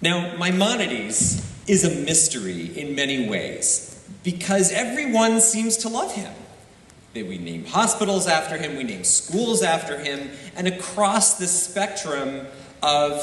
[0.00, 6.32] Now, Maimonides is a mystery in many ways because everyone seems to love him.
[7.14, 12.46] We name hospitals after him, we name schools after him, and across the spectrum
[12.80, 13.20] of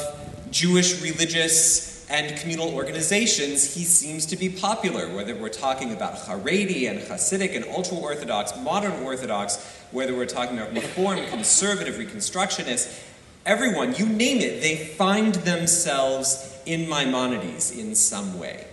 [0.50, 6.90] Jewish religious and communal organizations, he seems to be popular, whether we're talking about Haredi
[6.90, 9.56] and Hasidic and ultra Orthodox, modern Orthodox,
[9.92, 13.05] whether we're talking about Reform, conservative, Reconstructionist,
[13.46, 18.66] everyone, you name it, they find themselves in Maimonides in some way.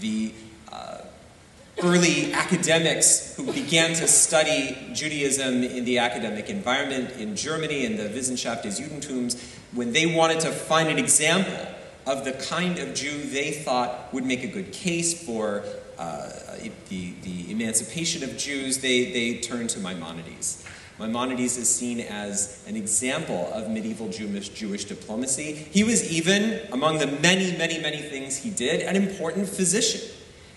[0.00, 0.34] The
[0.70, 0.98] uh,
[1.82, 8.08] early academics who began to study Judaism in the academic environment in Germany in the
[8.08, 9.40] Wissenschaft des Judentums,
[9.72, 11.68] when they wanted to find an example
[12.06, 15.62] of the kind of Jew they thought would make a good case for
[15.98, 16.30] uh,
[16.88, 20.65] the, the emancipation of Jews, they, they turned to Maimonides.
[20.98, 25.52] Maimonides is seen as an example of medieval Jewish, Jewish diplomacy.
[25.52, 30.00] He was even, among the many, many, many things he did, an important physician.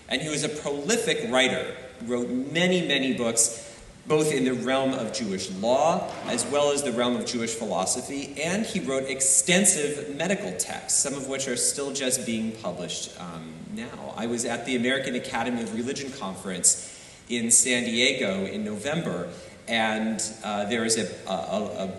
[0.08, 1.74] And he was a prolific writer,
[2.06, 3.66] wrote many, many books,
[4.06, 8.34] both in the realm of Jewish law as well as the realm of Jewish philosophy,
[8.42, 13.52] and he wrote extensive medical texts, some of which are still just being published um,
[13.74, 14.14] now.
[14.16, 16.96] I was at the American Academy of Religion conference
[17.28, 19.28] in San Diego in November,
[19.70, 21.90] and uh, there is a, a, a,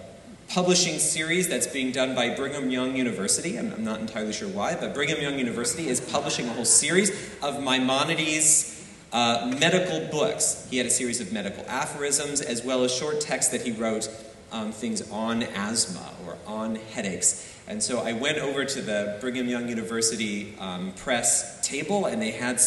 [0.49, 3.57] publishing series that's being done by Brigham Young University.
[3.57, 7.09] I'm, I'm, not entirely sure why, but Brigham Young University is publishing a whole series
[7.41, 10.67] of Maimonides uh, medical books.
[10.69, 14.09] He had a series of medical aphorisms as well as short texts that he wrote,
[14.51, 17.57] um, things on asthma or on headaches.
[17.69, 22.31] And so I went over to the Brigham Young University um, press table, and they
[22.31, 22.59] had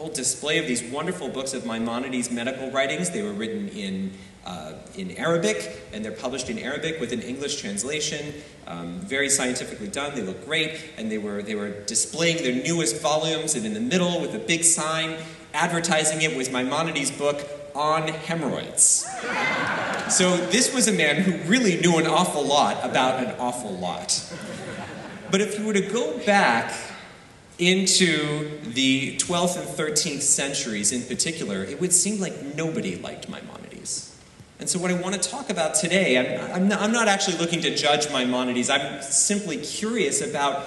[0.00, 3.10] whole display of these wonderful books of Maimonides' medical writings.
[3.10, 4.12] They were written in,
[4.46, 8.32] uh, in Arabic, and they're published in Arabic with an English translation.
[8.66, 10.14] Um, very scientifically done.
[10.14, 13.80] They look great, and they were, they were displaying their newest volumes, and in the
[13.80, 15.18] middle, with a big sign
[15.52, 19.06] advertising it, was Maimonides' book on hemorrhoids.
[20.08, 24.18] So this was a man who really knew an awful lot about an awful lot.
[25.30, 26.72] But if you were to go back
[27.60, 34.16] into the 12th and 13th centuries in particular, it would seem like nobody liked Maimonides.
[34.58, 37.38] And so, what I want to talk about today, I'm, I'm, not, I'm not actually
[37.38, 40.62] looking to judge Maimonides, I'm simply curious about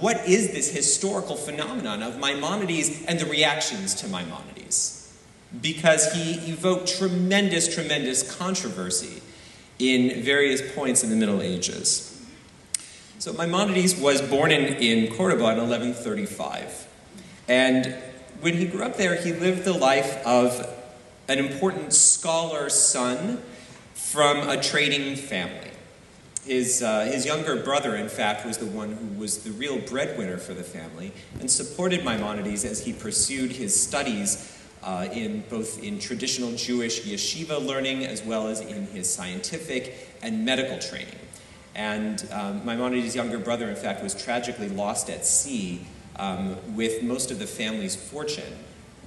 [0.00, 4.96] what is this historical phenomenon of Maimonides and the reactions to Maimonides.
[5.62, 9.22] Because he evoked tremendous, tremendous controversy
[9.78, 12.07] in various points in the Middle Ages.
[13.18, 16.86] So Maimonides was born in, in Cordoba in 1135.
[17.48, 17.96] And
[18.40, 20.72] when he grew up there, he lived the life of
[21.26, 23.42] an important scholar's son
[23.92, 25.72] from a trading family.
[26.44, 30.38] His, uh, his younger brother, in fact, was the one who was the real breadwinner
[30.38, 35.98] for the family and supported Maimonides as he pursued his studies uh, in both in
[35.98, 41.18] traditional Jewish yeshiva learning as well as in his scientific and medical training.
[41.78, 47.30] And um, Maimonides' younger brother, in fact, was tragically lost at sea um, with most
[47.30, 48.52] of the family's fortune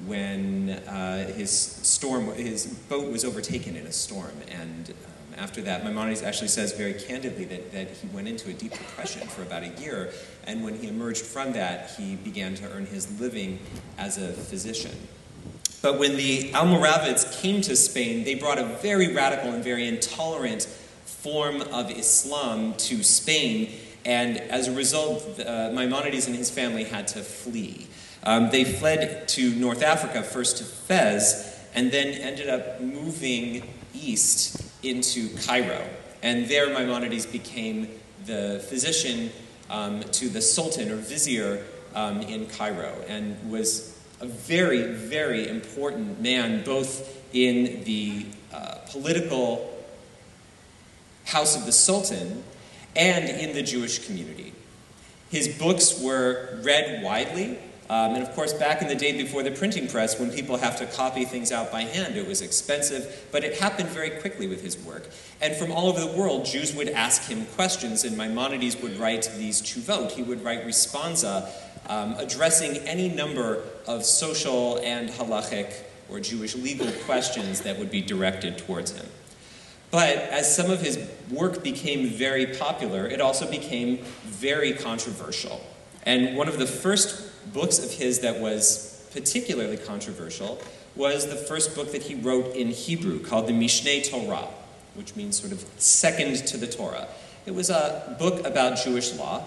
[0.05, 4.31] when uh, his storm, his boat was overtaken in a storm.
[4.49, 8.53] And um, after that, Maimonides actually says very candidly that, that he went into a
[8.53, 10.11] deep depression for about a year.
[10.47, 13.59] And when he emerged from that, he began to earn his living
[13.97, 14.95] as a physician.
[15.81, 20.69] But when the Almoravids came to Spain, they brought a very radical and very intolerant
[21.21, 23.71] form of Islam to Spain,
[24.05, 27.87] and as a result, uh, Maimonides and his family had to flee.
[28.23, 34.63] Um, they fled to North Africa, first to Fez, and then ended up moving east
[34.83, 35.87] into Cairo.
[36.23, 37.87] And there, Maimonides became
[38.25, 39.31] the physician
[39.69, 41.63] um, to the Sultan or Vizier
[41.95, 49.80] um, in Cairo and was a very, very important man, both in the uh, political
[51.31, 52.43] house of the Sultan
[52.95, 54.53] and in the Jewish community.
[55.29, 57.57] His books were read widely,
[57.89, 60.77] um, and of course, back in the day before the printing press, when people have
[60.77, 64.61] to copy things out by hand, it was expensive, but it happened very quickly with
[64.61, 65.09] his work.
[65.41, 69.29] And from all over the world, Jews would ask him questions, and Maimonides would write
[69.37, 70.11] these tshuvot.
[70.11, 71.49] He would write responsa,
[71.89, 75.73] um, addressing any number of social and halachic
[76.09, 79.05] or Jewish legal questions that would be directed towards him.
[79.91, 80.97] But as some of his
[81.29, 85.61] work became very popular, it also became very controversial.
[86.03, 90.61] And one of the first books of his that was particularly controversial
[90.95, 94.47] was the first book that he wrote in Hebrew called the Mishneh Torah,
[94.95, 97.07] which means sort of second to the Torah.
[97.45, 99.43] It was a book about Jewish law,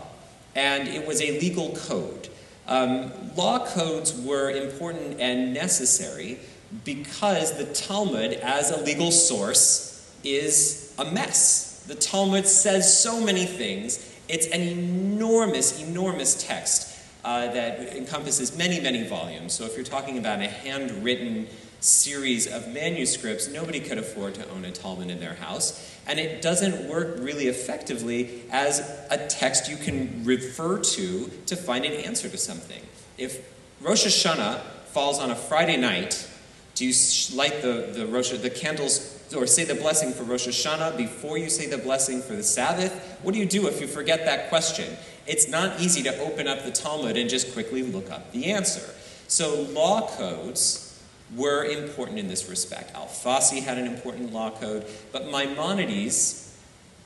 [0.55, 2.29] and it was a legal code.
[2.67, 6.39] Um, law codes were important and necessary
[6.85, 9.94] because the Talmud, as a legal source,
[10.25, 11.85] is a mess.
[11.87, 14.11] The Talmud says so many things.
[14.29, 19.53] It's an enormous, enormous text uh, that encompasses many, many volumes.
[19.53, 21.47] So if you're talking about a handwritten
[21.81, 25.95] series of manuscripts, nobody could afford to own a Talmud in their house.
[26.07, 28.81] And it doesn't work really effectively as
[29.11, 32.83] a text you can refer to to find an answer to something.
[33.19, 33.47] If
[33.83, 36.29] Rosh Hashanah falls on a Friday night,
[36.75, 36.95] do you
[37.35, 39.04] light the, the, Rosh, the candles
[39.35, 43.19] or say the blessing for Rosh Hashanah before you say the blessing for the Sabbath?
[43.23, 44.97] What do you do if you forget that question?
[45.27, 48.95] It's not easy to open up the Talmud and just quickly look up the answer.
[49.29, 51.03] So, law codes
[51.35, 52.95] were important in this respect.
[52.95, 56.44] Alfasi had an important law code, but Maimonides,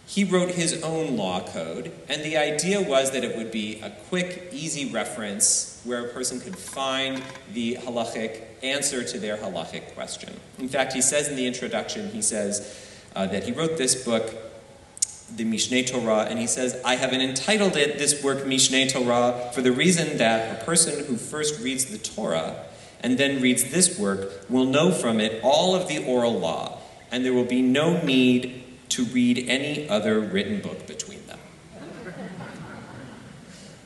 [0.08, 3.90] he wrote his own law code, and the idea was that it would be a
[4.08, 7.22] quick, easy reference where a person could find
[7.52, 10.32] the halachic answer to their halachic question.
[10.58, 12.82] In fact, he says in the introduction, he says
[13.14, 14.34] uh, that he wrote this book,
[15.36, 19.60] the Mishneh Torah, and he says, I have entitled it, this work, Mishneh Torah, for
[19.60, 22.64] the reason that a person who first reads the Torah
[23.02, 26.78] and then reads this work will know from it all of the oral law,
[27.12, 31.38] and there will be no need to read any other written book between them.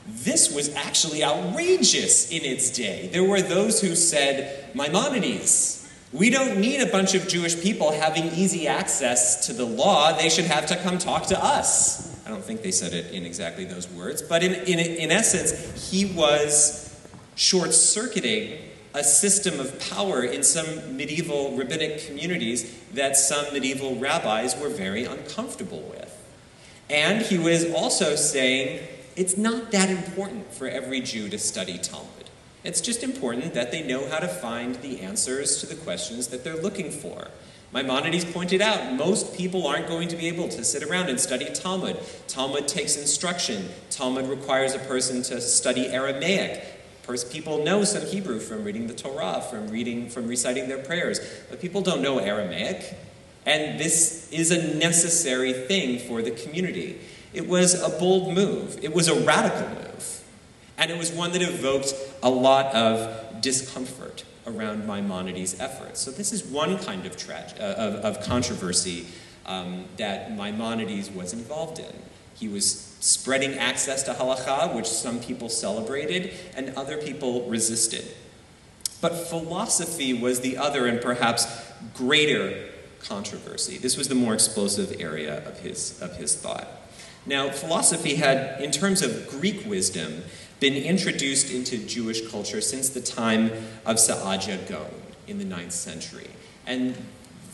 [0.07, 3.09] this was actually outrageous in its day.
[3.13, 8.27] There were those who said, Maimonides, we don't need a bunch of Jewish people having
[8.33, 10.17] easy access to the law.
[10.17, 12.13] They should have to come talk to us.
[12.27, 15.91] I don't think they said it in exactly those words, but in, in, in essence,
[15.91, 16.83] he was
[17.35, 18.59] short circuiting
[18.95, 25.05] a system of power in some medieval rabbinic communities that some medieval rabbis were very
[25.05, 26.19] uncomfortable with.
[26.91, 28.87] And he was also saying
[29.17, 32.09] it's not that important for every Jew to study Talmud.
[32.65, 36.45] It's just important that they know how to find the answers to the questions that
[36.45, 37.29] they're looking for.
[37.73, 41.47] Maimonides pointed out most people aren't going to be able to sit around and study
[41.47, 41.99] Talmud.
[42.29, 43.71] Talmud takes instruction.
[43.91, 46.63] Talmud requires a person to study Aramaic.
[47.31, 51.21] People know some Hebrew from reading the Torah, from reading, from reciting their prayers,
[51.51, 52.97] but people don't know Aramaic.
[53.45, 57.01] And this is a necessary thing for the community.
[57.33, 58.79] It was a bold move.
[58.83, 60.23] It was a radical move.
[60.79, 66.01] And it was one that evoked a lot of discomfort around Maimonides' efforts.
[66.01, 69.07] So this is one kind of, tra- uh, of, of, controversy
[69.47, 71.93] um, that Maimonides was involved in.
[72.35, 78.07] He was spreading access to halacha, which some people celebrated and other people resisted.
[79.01, 81.47] But philosophy was the other and perhaps
[81.95, 82.69] greater
[83.01, 83.77] controversy.
[83.77, 86.69] This was the more explosive area of his, of his thought.
[87.27, 90.23] Now, philosophy had, in terms of Greek wisdom,
[90.61, 93.51] been introduced into Jewish culture since the time
[93.85, 94.87] of Saadia Gaon
[95.27, 96.31] in the 9th century.
[96.67, 96.97] And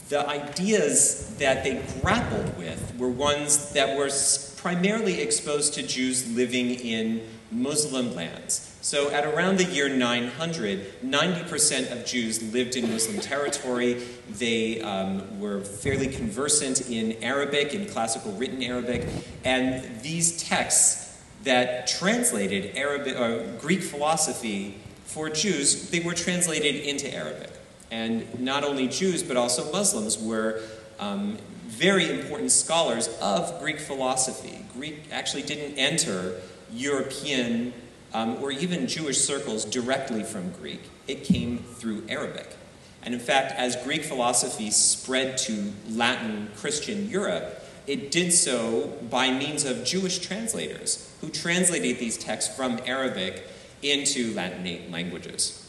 [0.09, 4.11] the ideas that they grappled with were ones that were
[4.57, 8.65] primarily exposed to Jews living in Muslim lands.
[8.81, 14.03] So at around the year 900, 90% of Jews lived in Muslim territory.
[14.31, 19.07] They um, were fairly conversant in Arabic, in classical written Arabic,
[19.45, 27.13] and these texts that translated Arabic, uh, Greek philosophy for Jews, they were translated into
[27.13, 27.51] Arabic.
[27.91, 30.61] And not only Jews, but also Muslims were
[30.99, 34.65] um, very important scholars of Greek philosophy.
[34.75, 36.41] Greek actually didn't enter
[36.73, 37.73] European
[38.13, 42.57] um, or even Jewish circles directly from Greek, it came through Arabic.
[43.03, 49.31] And in fact, as Greek philosophy spread to Latin Christian Europe, it did so by
[49.31, 53.45] means of Jewish translators who translated these texts from Arabic
[53.83, 55.68] into Latinate languages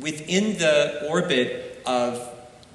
[0.00, 2.28] within the orbit of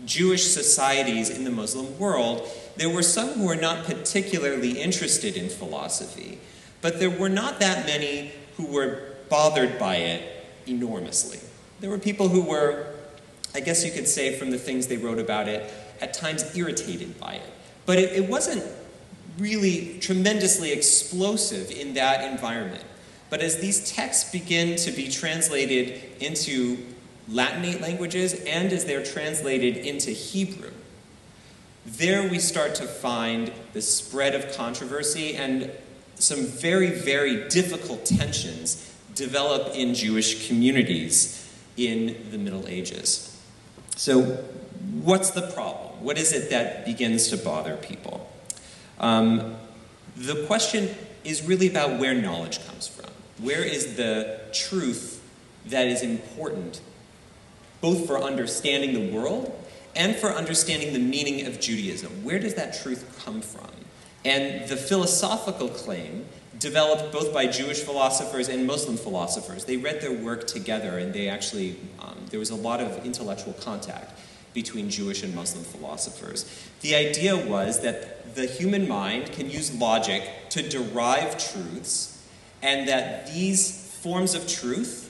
[0.06, 5.50] Jewish societies in the Muslim world, there were some who were not particularly interested in
[5.50, 6.40] philosophy,
[6.82, 11.40] but there were not that many who were bothered by it enormously.
[11.80, 12.94] There were people who were,
[13.56, 17.20] I guess you could say from the things they wrote about it, at times irritated
[17.20, 17.54] by it.
[17.86, 18.64] But it, it wasn't
[19.40, 22.84] really tremendously explosive in that environment.
[23.30, 26.78] But as these texts begin to be translated into
[27.30, 30.72] Latinate languages and as they're translated into Hebrew.
[31.86, 35.72] There we start to find the spread of controversy and
[36.16, 43.40] some very, very difficult tensions develop in Jewish communities in the Middle Ages.
[43.96, 44.24] So,
[45.04, 46.04] what's the problem?
[46.04, 48.30] What is it that begins to bother people?
[49.00, 49.56] Um,
[50.16, 50.90] the question
[51.24, 53.10] is really about where knowledge comes from.
[53.40, 55.22] Where is the truth
[55.68, 56.82] that is important,
[57.82, 59.54] both for understanding the world
[59.96, 62.24] and for understanding the meaning of Judaism?
[62.24, 63.70] Where does that truth come from?
[64.26, 66.26] And the philosophical claim
[66.60, 69.66] developed both by Jewish philosophers and Muslim philosophers.
[69.66, 73.54] They read their work together, and they actually, um, there was a lot of intellectual
[73.54, 74.20] contact
[74.54, 76.68] between Jewish and Muslim philosophers.
[76.82, 82.28] The idea was that the human mind can use logic to derive truths,
[82.64, 85.07] and that these forms of truth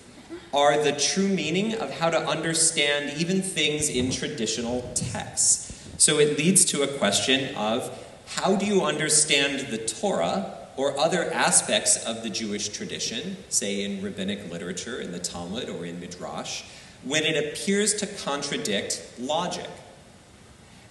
[0.54, 5.74] are the true meaning of how to understand even things in traditional texts.
[5.98, 11.32] So it leads to a question of how do you understand the Torah or other
[11.34, 16.64] aspects of the Jewish tradition, say in rabbinic literature, in the Talmud, or in Midrash,
[17.04, 19.70] when it appears to contradict logic.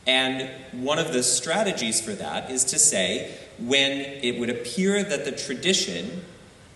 [0.07, 5.25] And one of the strategies for that is to say, when it would appear that
[5.25, 6.25] the tradition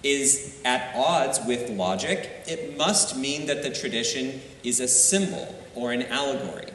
[0.02, 5.92] is at odds with logic, it must mean that the tradition is a symbol or
[5.92, 6.70] an allegory.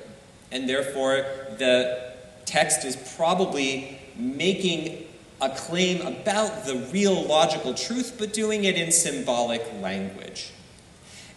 [0.52, 1.26] And therefore,
[1.58, 2.14] the
[2.46, 5.06] text is probably making
[5.42, 10.52] a claim about the real logical truth, but doing it in symbolic language.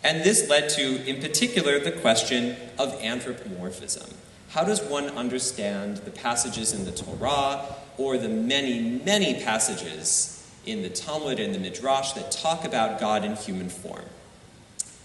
[0.04, 4.14] And this led to, in particular, the question of anthropomorphism.
[4.50, 10.37] How does one understand the passages in the Torah or the many, many passages
[10.68, 14.04] in the Talmud and the Midrash that talk about God in human form?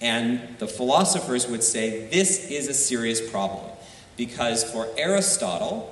[0.02, 3.72] And the philosophers would say this is a serious problem
[4.18, 5.90] because for Aristotle,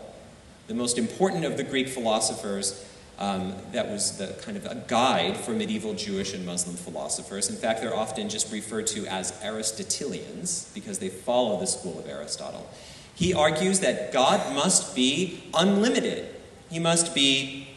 [0.68, 2.86] the most important of the Greek philosophers,
[3.20, 7.50] um, that was the kind of a guide for medieval Jewish and Muslim philosophers.
[7.50, 12.10] In fact, they're often just referred to as Aristotelians because they follow the school of
[12.10, 12.68] Aristotle.
[13.14, 16.34] He argues that God must be unlimited.
[16.70, 17.68] He must be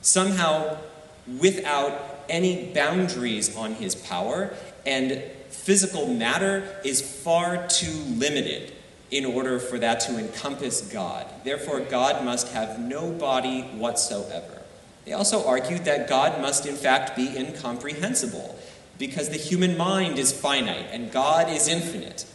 [0.00, 0.76] somehow
[1.26, 4.54] without any boundaries on his power,
[4.86, 8.72] and physical matter is far too limited
[9.10, 11.26] in order for that to encompass God.
[11.44, 14.62] Therefore, God must have no body whatsoever.
[15.04, 18.58] They also argued that God must, in fact, be incomprehensible
[18.98, 22.26] because the human mind is finite and God is infinite.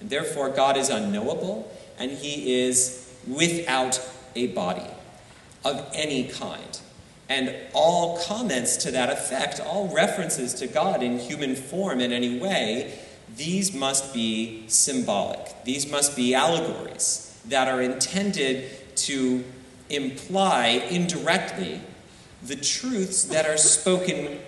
[0.00, 4.00] And therefore, God is unknowable and he is without
[4.34, 4.90] a body
[5.64, 6.80] of any kind.
[7.28, 12.38] And all comments to that effect, all references to God in human form in any
[12.38, 12.98] way,
[13.36, 15.64] these must be symbolic.
[15.64, 19.44] These must be allegories that are intended to
[19.88, 21.80] imply indirectly
[22.42, 24.38] the truths that are spoken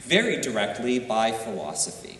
[0.00, 2.18] very directly by philosophy.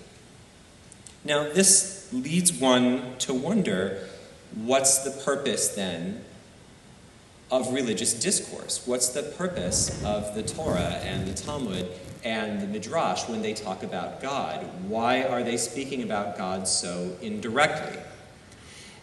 [1.24, 4.06] Now, this leads one to wonder
[4.54, 6.24] what's the purpose then
[7.50, 8.86] of religious discourse?
[8.86, 11.88] What's the purpose of the Torah and the Talmud
[12.24, 14.66] and the Midrash when they talk about God?
[14.88, 18.02] Why are they speaking about God so indirectly?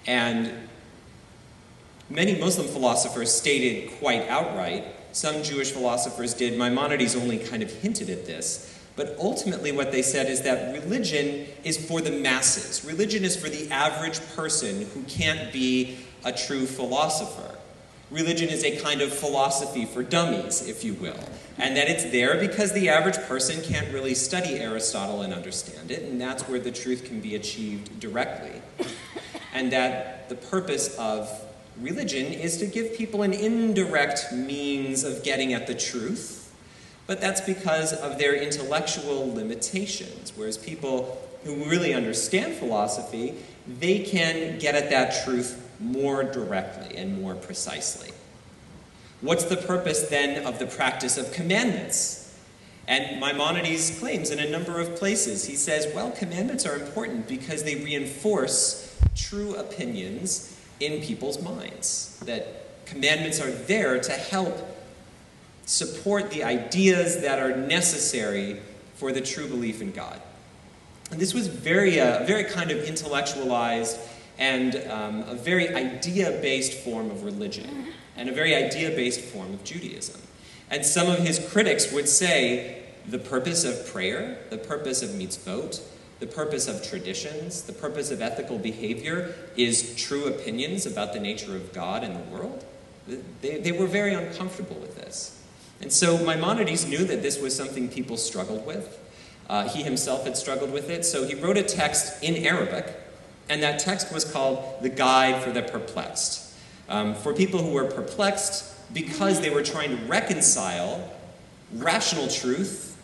[0.06, 0.52] And
[2.10, 6.58] many Muslim philosophers stated quite outright some Jewish philosophers did.
[6.58, 8.70] Maimonides only kind of hinted at this.
[8.96, 12.84] But ultimately, what they said is that religion is for the masses.
[12.86, 17.58] Religion is for the average person who can't be a true philosopher.
[18.14, 21.18] Religion is a kind of philosophy for dummies, if you will.
[21.58, 26.04] And that it's there because the average person can't really study Aristotle and understand it,
[26.04, 28.62] and that's where the truth can be achieved directly.
[29.52, 31.28] And that the purpose of
[31.82, 36.54] religion is to give people an indirect means of getting at the truth,
[37.08, 40.34] but that's because of their intellectual limitations.
[40.36, 43.34] Whereas people who really understand philosophy,
[43.68, 48.12] they can get at that truth more directly and more precisely.
[49.22, 52.20] What's the purpose then of the practice of commandments?
[52.88, 57.64] And Maimonides claims in a number of places, he says, well, commandments are important because
[57.64, 62.20] they reinforce true opinions in people's minds.
[62.26, 64.58] That commandments are there to help
[65.66, 68.60] support the ideas that are necessary
[68.96, 70.22] for the true belief in God.
[71.12, 73.98] And this was very, uh, very kind of intellectualized
[74.44, 79.54] and um, a very idea based form of religion, and a very idea based form
[79.54, 80.20] of Judaism.
[80.70, 85.82] And some of his critics would say the purpose of prayer, the purpose of mitzvot,
[86.20, 91.56] the purpose of traditions, the purpose of ethical behavior is true opinions about the nature
[91.56, 92.66] of God and the world.
[93.42, 95.42] They, they were very uncomfortable with this.
[95.80, 99.00] And so Maimonides knew that this was something people struggled with.
[99.50, 102.94] Uh, he himself had struggled with it, so he wrote a text in Arabic,
[103.50, 106.54] and that text was called The Guide for the Perplexed.
[106.90, 111.12] Um, for people who were perplexed because they were trying to reconcile
[111.74, 113.02] rational truth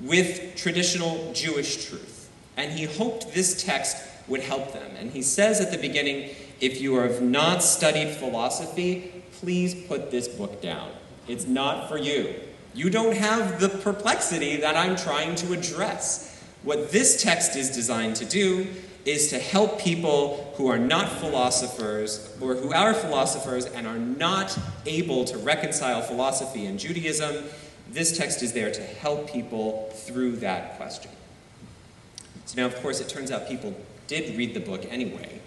[0.00, 2.30] with traditional Jewish truth.
[2.56, 3.96] And he hoped this text
[4.28, 4.90] would help them.
[4.96, 10.28] And he says at the beginning if you have not studied philosophy, please put this
[10.28, 10.90] book down.
[11.28, 12.34] It's not for you.
[12.74, 16.42] You don't have the perplexity that I'm trying to address.
[16.62, 18.68] What this text is designed to do
[19.06, 24.58] is to help people who are not philosophers, or who are philosophers and are not
[24.84, 27.44] able to reconcile philosophy and Judaism.
[27.88, 31.12] This text is there to help people through that question.
[32.46, 33.74] So now, of course, it turns out people
[34.08, 35.40] did read the book anyway.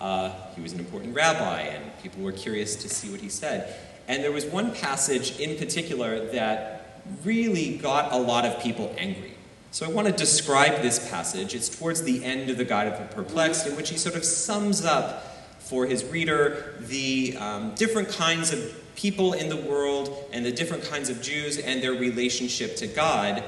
[0.00, 3.76] Uh, he was an important rabbi, and people were curious to see what he said.
[4.08, 9.31] And there was one passage in particular that really got a lot of people angry.
[9.72, 11.54] So I want to describe this passage.
[11.54, 14.22] It's towards the end of the Guide of the Perplexed, in which he sort of
[14.22, 15.24] sums up
[15.60, 18.60] for his reader the um, different kinds of
[18.96, 23.42] people in the world and the different kinds of Jews and their relationship to God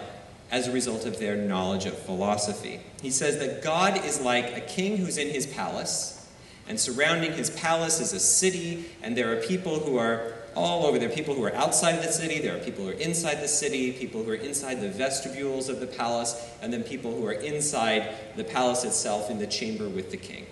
[0.50, 2.80] as a result of their knowledge of philosophy.
[3.02, 6.26] He says that God is like a king who's in his palace,
[6.66, 10.98] and surrounding his palace is a city, and there are people who are all over.
[10.98, 13.48] There are people who are outside the city, there are people who are inside the
[13.48, 17.32] city, people who are inside the vestibules of the palace, and then people who are
[17.32, 20.46] inside the palace itself in the chamber with the king.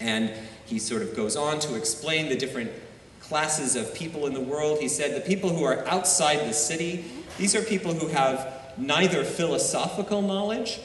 [0.00, 0.32] And
[0.66, 2.70] he sort of goes on to explain the different
[3.20, 4.78] classes of people in the world.
[4.78, 7.04] He said the people who are outside the city,
[7.38, 10.80] these are people who have neither philosophical knowledge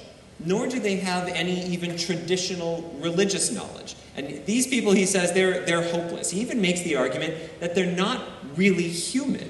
[0.46, 3.96] nor do they have any even traditional religious knowledge.
[4.15, 6.32] And these people, he says, they're, they're hopeless.
[6.32, 8.22] He even makes the argument that they're not
[8.56, 9.50] really human.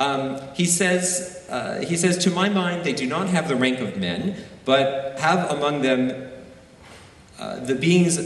[0.00, 3.80] Um, he, says, uh, he says, To my mind, they do not have the rank
[3.80, 6.28] of men, but have among them
[7.38, 8.16] uh, the beings,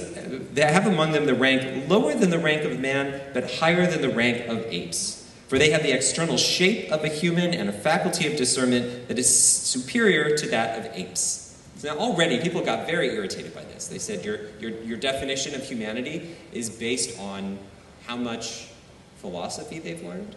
[0.55, 4.01] they have among them the rank lower than the rank of man, but higher than
[4.01, 5.31] the rank of apes.
[5.49, 9.19] For they have the external shape of a human and a faculty of discernment that
[9.19, 11.52] is superior to that of apes.
[11.83, 13.89] So now already people got very irritated by this.
[13.89, 17.59] They said your, your, your definition of humanity is based on
[18.07, 18.69] how much
[19.17, 20.37] philosophy they've learned.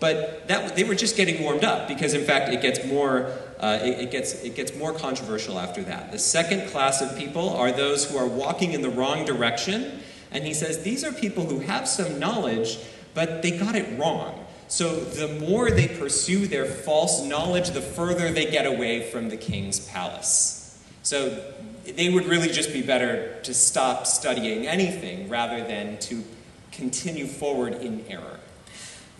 [0.00, 3.78] But that, they were just getting warmed up because, in fact, it gets more uh,
[3.80, 6.10] it, it, gets it gets more controversial after that.
[6.10, 10.00] The second class of people are those who are walking in the wrong direction,
[10.32, 12.80] and he says these are people who have some knowledge,
[13.14, 14.44] but they got it wrong.
[14.66, 19.36] So the more they pursue their false knowledge, the further they get away from the
[19.36, 20.58] king's palace.
[21.02, 21.52] So
[21.84, 26.22] they would really just be better to stop studying anything rather than to
[26.70, 28.38] continue forward in error.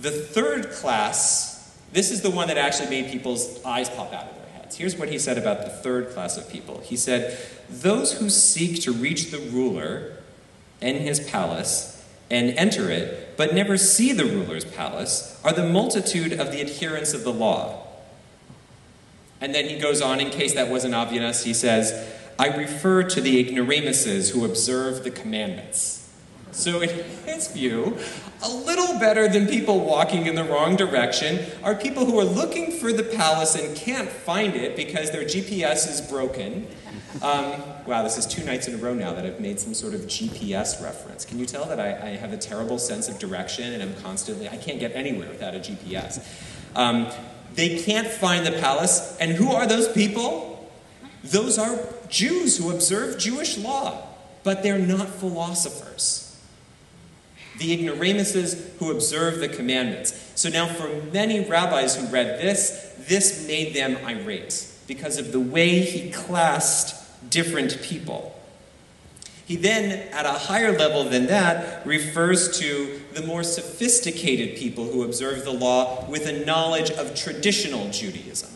[0.01, 4.37] The third class, this is the one that actually made people's eyes pop out of
[4.37, 4.77] their heads.
[4.77, 6.81] Here's what he said about the third class of people.
[6.81, 10.17] He said, Those who seek to reach the ruler
[10.81, 16.33] in his palace and enter it, but never see the ruler's palace, are the multitude
[16.33, 17.82] of the adherents of the law
[19.43, 23.21] and then he goes on, in case that wasn't obvious, he says, I refer to
[23.21, 26.09] the ignoramuses who observe the commandments.
[26.53, 26.91] So, in
[27.27, 27.99] his view,
[28.45, 32.71] a little better than people walking in the wrong direction are people who are looking
[32.71, 36.69] for the palace and can't find it because their GPS is broken.
[37.21, 39.95] Um, wow, this is two nights in a row now that I've made some sort
[39.95, 41.25] of GPS reference.
[41.25, 44.49] Can you tell that I, I have a terrible sense of direction and I'm constantly,
[44.49, 46.25] I can't get anywhere without a GPS?
[46.77, 47.09] Um,
[47.55, 49.17] they can't find the palace.
[49.19, 50.71] And who are those people?
[51.25, 54.07] Those are Jews who observe Jewish law,
[54.43, 56.41] but they're not philosophers.
[57.59, 60.33] The ignoramuses who observe the commandments.
[60.35, 65.41] So now, for many rabbis who read this, this made them irate because of the
[65.41, 66.99] way he classed
[67.31, 68.39] different people.
[69.47, 75.03] He then, at a higher level than that, refers to the more sophisticated people who
[75.03, 78.51] observe the law with a knowledge of traditional Judaism.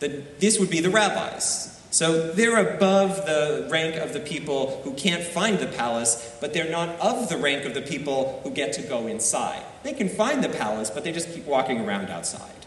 [0.00, 1.72] The, this would be the rabbis.
[1.90, 6.70] So they're above the rank of the people who can't find the palace, but they're
[6.70, 9.62] not of the rank of the people who get to go inside.
[9.82, 12.66] They can find the palace, but they just keep walking around outside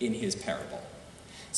[0.00, 0.82] in his parable.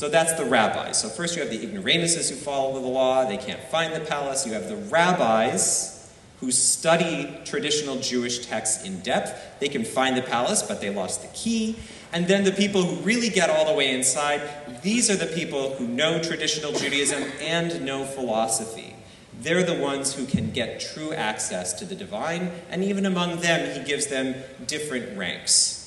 [0.01, 0.99] So that's the rabbis.
[0.99, 4.47] So first you have the ignoramuses who follow the law, they can't find the palace.
[4.47, 9.61] You have the rabbis who study traditional Jewish texts in depth.
[9.61, 11.77] They can find the palace, but they lost the key.
[12.15, 14.41] And then the people who really get all the way inside,
[14.81, 18.97] these are the people who know traditional Judaism and know philosophy.
[19.43, 23.79] They're the ones who can get true access to the divine, and even among them,
[23.79, 24.35] he gives them
[24.67, 25.80] different ranks.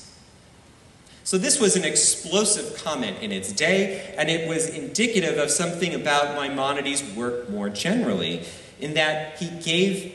[1.24, 5.94] So, this was an explosive comment in its day, and it was indicative of something
[5.94, 8.44] about Maimonides' work more generally,
[8.78, 10.14] in that he gave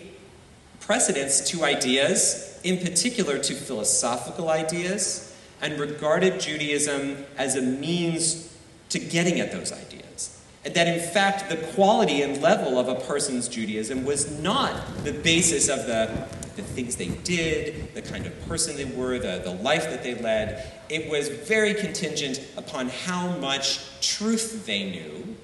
[0.80, 8.56] precedence to ideas, in particular to philosophical ideas, and regarded Judaism as a means
[8.90, 10.40] to getting at those ideas.
[10.64, 15.14] And that in fact, the quality and level of a person's Judaism was not the
[15.14, 16.28] basis of the,
[16.62, 20.16] the things they did, the kind of person they were, the, the life that they
[20.16, 20.72] led.
[20.90, 25.36] It was very contingent upon how much truth they knew,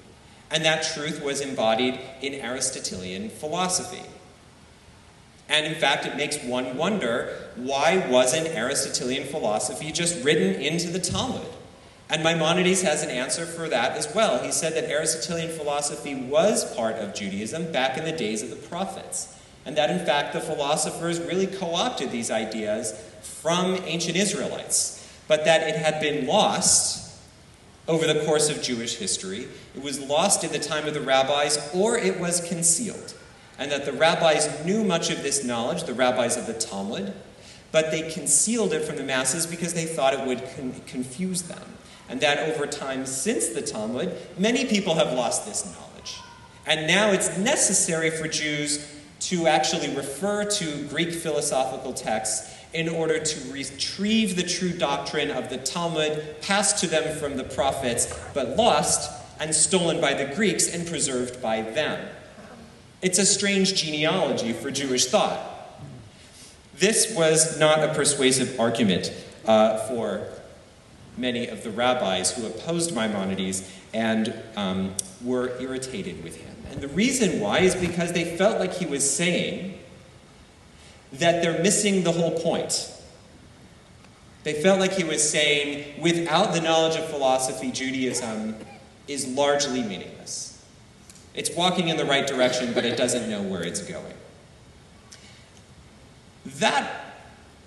[0.50, 4.02] and that truth was embodied in Aristotelian philosophy.
[5.48, 10.98] And in fact, it makes one wonder why wasn't Aristotelian philosophy just written into the
[10.98, 11.46] Talmud?
[12.08, 14.42] And Maimonides has an answer for that as well.
[14.42, 18.56] He said that Aristotelian philosophy was part of Judaism back in the days of the
[18.56, 25.06] prophets, and that in fact the philosophers really co opted these ideas from ancient Israelites,
[25.28, 27.20] but that it had been lost
[27.86, 29.46] over the course of Jewish history.
[29.74, 33.14] It was lost in the time of the rabbis, or it was concealed.
[33.58, 37.12] And that the rabbis knew much of this knowledge, the rabbis of the Talmud,
[37.72, 41.76] but they concealed it from the masses because they thought it would con- confuse them
[42.08, 46.16] and that over time since the Talmud, many people have lost this knowledge.
[46.66, 53.18] And now it's necessary for Jews to actually refer to Greek philosophical texts in order
[53.18, 58.56] to retrieve the true doctrine of the Talmud, passed to them from the prophets, but
[58.56, 62.08] lost and stolen by the Greeks and preserved by them.
[63.02, 65.38] It's a strange genealogy for Jewish thought.
[66.74, 69.12] This was not a persuasive argument
[69.46, 70.28] uh, for
[71.16, 76.54] many of the rabbis who opposed Maimonides and um, were irritated with him.
[76.70, 79.78] And the reason why is because they felt like he was saying
[81.14, 82.92] that they're missing the whole point.
[84.44, 88.56] They felt like he was saying, without the knowledge of philosophy, Judaism
[89.08, 90.64] is largely meaningless.
[91.34, 94.14] It's walking in the right direction, but it doesn't know where it's going.
[96.44, 96.90] That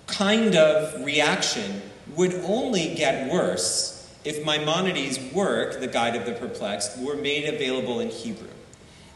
[0.06, 1.82] kind of reaction
[2.16, 8.00] would only get worse if Maimonides' work, The Guide of the Perplexed, were made available
[8.00, 8.48] in Hebrew.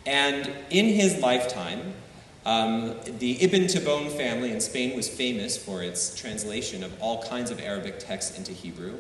[0.06, 1.94] And in his lifetime,
[2.46, 7.50] um, the Ibn Tibbon family in Spain was famous for its translation of all kinds
[7.50, 8.98] of Arabic texts into Hebrew.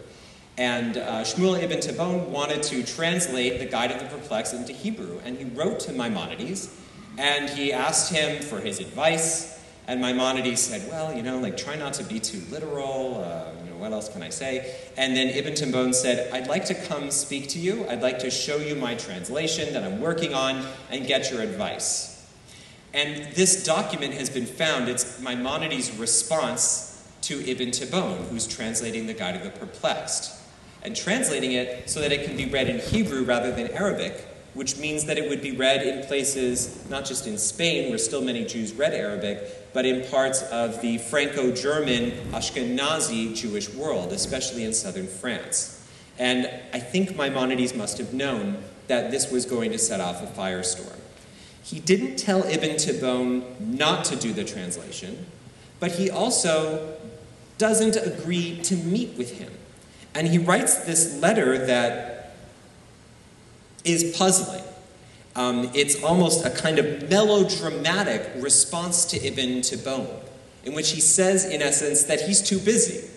[0.56, 5.20] And uh, Shmuel ibn Tibbon wanted to translate the Guide of the Perplexed into Hebrew.
[5.24, 6.74] And he wrote to Maimonides
[7.18, 9.62] and he asked him for his advice.
[9.86, 13.24] And Maimonides said, Well, you know, like, try not to be too literal.
[13.24, 14.74] Uh, what else can I say?
[14.96, 17.86] And then Ibn Tibbon said, I'd like to come speak to you.
[17.88, 22.10] I'd like to show you my translation that I'm working on and get your advice.
[22.94, 24.88] And this document has been found.
[24.88, 30.32] It's Maimonides' response to Ibn Tibbon, who's translating the Guide of the Perplexed,
[30.82, 34.78] and translating it so that it can be read in Hebrew rather than Arabic, which
[34.78, 38.44] means that it would be read in places, not just in Spain, where still many
[38.44, 44.72] Jews read Arabic, but in parts of the Franco German Ashkenazi Jewish world, especially in
[44.72, 45.84] southern France.
[46.18, 50.26] And I think Maimonides must have known that this was going to set off a
[50.26, 50.98] firestorm.
[51.62, 55.26] He didn't tell Ibn Tibbon not to do the translation,
[55.80, 56.96] but he also
[57.58, 59.50] doesn't agree to meet with him.
[60.14, 62.36] And he writes this letter that
[63.84, 64.62] is puzzling.
[65.36, 70.06] Um, it's almost a kind of melodramatic response to Ibn Tibbon,
[70.64, 73.08] in which he says, in essence, that he's too busy.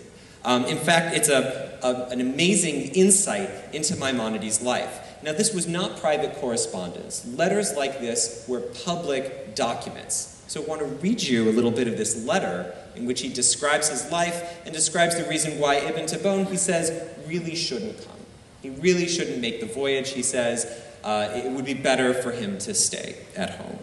[0.44, 5.04] Um, in fact, it's a, a, an amazing insight into Maimonides' life.
[5.22, 7.26] Now, this was not private correspondence.
[7.26, 10.42] Letters like this were public documents.
[10.48, 13.28] So, I want to read you a little bit of this letter in which he
[13.28, 16.90] describes his life and describes the reason why Ibn Tibbon, he says,
[17.28, 18.16] really shouldn't come.
[18.62, 20.66] He really shouldn't make the voyage, he says
[21.04, 23.78] uh, it would be better for him to stay at home.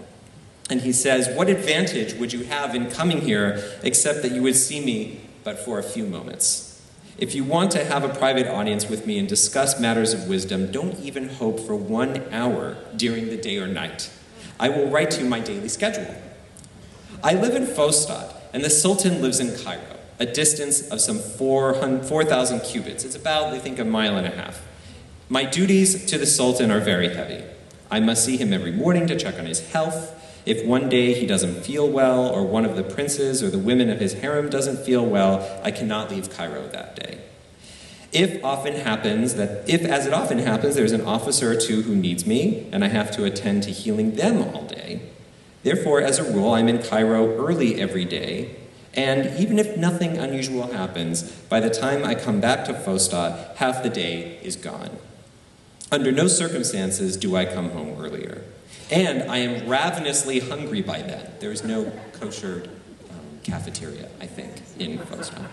[0.69, 4.55] And he says, What advantage would you have in coming here except that you would
[4.55, 6.71] see me but for a few moments?
[7.17, 10.71] If you want to have a private audience with me and discuss matters of wisdom,
[10.71, 14.11] don't even hope for one hour during the day or night.
[14.59, 16.13] I will write you my daily schedule.
[17.23, 22.59] I live in Fostat, and the Sultan lives in Cairo, a distance of some 4,000
[22.61, 23.05] cubits.
[23.05, 24.61] It's about, I think, a mile and a half.
[25.27, 27.43] My duties to the Sultan are very heavy.
[27.89, 30.11] I must see him every morning to check on his health.
[30.45, 33.89] If one day he doesn't feel well, or one of the princes or the women
[33.89, 37.21] of his harem doesn't feel well, I cannot leave Cairo that day.
[38.11, 41.95] If often happens that, if as it often happens, there's an officer or two who
[41.95, 45.01] needs me, and I have to attend to healing them all day.
[45.63, 48.55] Therefore, as a rule, I'm in Cairo early every day,
[48.93, 53.81] and even if nothing unusual happens, by the time I come back to Fostat, half
[53.81, 54.99] the day is gone.
[55.91, 58.41] Under no circumstances do I come home earlier.
[58.91, 61.31] And I am ravenously hungry by then.
[61.39, 62.69] There is no kosher
[63.09, 65.47] um, cafeteria, I think, in Fostat.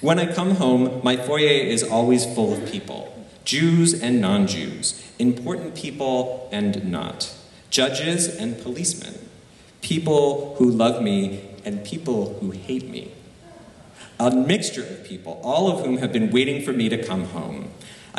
[0.00, 5.10] When I come home, my foyer is always full of people Jews and non Jews,
[5.18, 7.34] important people and not,
[7.68, 9.14] judges and policemen,
[9.82, 13.12] people who love me and people who hate me.
[14.18, 17.70] A mixture of people, all of whom have been waiting for me to come home.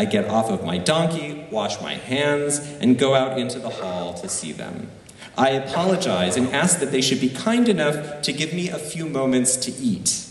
[0.02, 4.16] I get off of my donkey, wash my hands, and go out into the hall
[4.16, 4.90] to see them.
[5.38, 9.06] I apologize and ask that they should be kind enough to give me a few
[9.06, 10.26] moments to eat.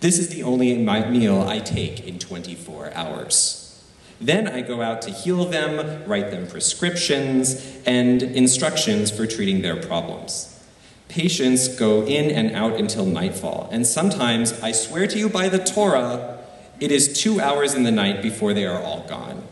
[0.00, 3.84] This is the only meal I take in 24 hours.
[4.22, 9.76] Then I go out to heal them, write them prescriptions, and instructions for treating their
[9.76, 10.64] problems.
[11.08, 15.58] Patients go in and out until nightfall, and sometimes, I swear to you by the
[15.58, 16.33] Torah,
[16.80, 19.44] it is two hours in the night before they are all gone.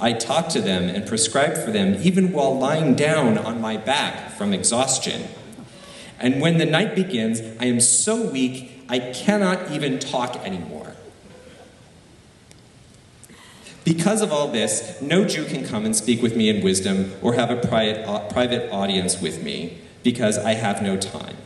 [0.00, 4.32] I talk to them and prescribe for them even while lying down on my back
[4.32, 5.28] from exhaustion.
[6.18, 10.94] And when the night begins, I am so weak I cannot even talk anymore.
[13.84, 17.34] Because of all this, no Jew can come and speak with me in wisdom or
[17.34, 21.36] have a private, uh, audience with me because I have no time,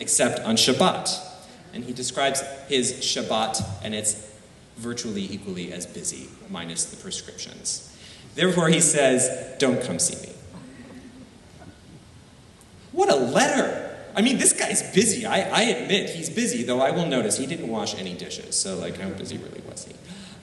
[0.00, 1.20] except on Shabbat.
[1.74, 4.23] And he describes his Shabbat, and it's
[4.76, 7.96] virtually equally as busy, minus the prescriptions.
[8.34, 10.34] Therefore, he says, Don't come see me.
[12.92, 13.96] What a letter!
[14.16, 15.26] I mean, this guy's busy.
[15.26, 18.54] I, I admit he's busy, though I will notice he didn't wash any dishes.
[18.54, 19.94] So, like, how busy really was he?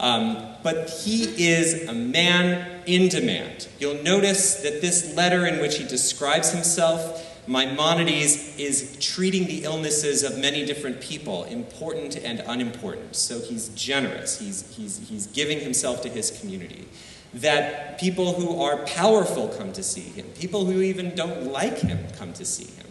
[0.01, 3.67] Um, but he is a man in demand.
[3.79, 10.23] You'll notice that this letter in which he describes himself, Maimonides is treating the illnesses
[10.23, 13.15] of many different people, important and unimportant.
[13.15, 16.88] So he's generous, he's, he's, he's giving himself to his community.
[17.34, 21.99] That people who are powerful come to see him, people who even don't like him
[22.17, 22.88] come to see him.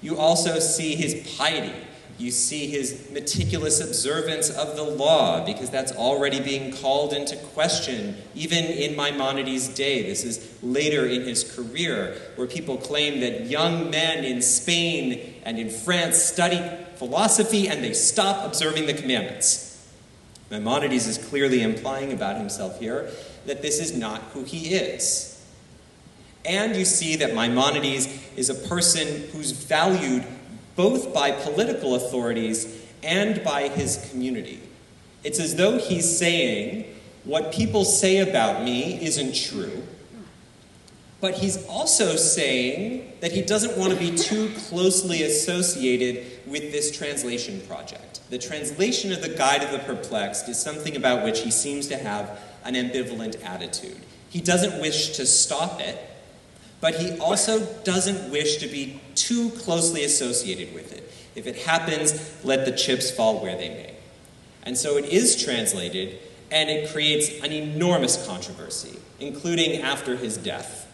[0.00, 1.74] You also see his piety
[2.18, 8.16] you see his meticulous observance of the law, because that's already being called into question,
[8.34, 10.02] even in Maimonides' day.
[10.02, 15.58] This is later in his career, where people claim that young men in Spain and
[15.58, 16.62] in France study
[16.96, 19.70] philosophy and they stop observing the commandments.
[20.50, 23.10] Maimonides is clearly implying about himself here
[23.46, 25.30] that this is not who he is.
[26.44, 30.24] And you see that Maimonides is a person who's valued
[30.76, 34.60] both by political authorities and by his community.
[35.22, 36.84] It's as though he's saying,
[37.24, 39.82] What people say about me isn't true.
[41.20, 46.94] But he's also saying that he doesn't want to be too closely associated with this
[46.94, 48.20] translation project.
[48.28, 51.96] The translation of the Guide of the Perplexed is something about which he seems to
[51.96, 54.00] have an ambivalent attitude.
[54.28, 55.98] He doesn't wish to stop it,
[56.84, 61.10] but he also doesn't wish to be too closely associated with it.
[61.34, 63.94] If it happens, let the chips fall where they may.
[64.64, 66.18] And so it is translated,
[66.50, 70.86] and it creates an enormous controversy, including after his death.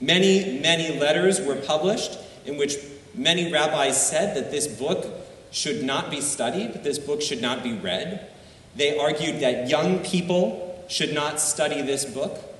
[0.00, 2.78] Many, many letters were published in which
[3.14, 5.06] many rabbis said that this book
[5.50, 8.26] should not be studied, this book should not be read.
[8.74, 12.51] They argued that young people should not study this book.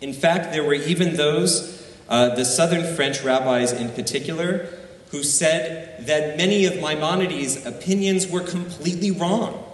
[0.00, 4.68] In fact, there were even those, uh, the southern French rabbis in particular,
[5.10, 9.64] who said that many of Maimonides' opinions were completely wrong.